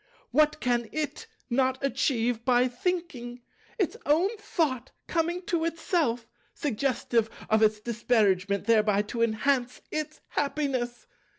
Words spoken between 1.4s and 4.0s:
not achieve by thinking! Its